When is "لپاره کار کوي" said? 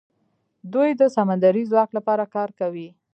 1.97-2.87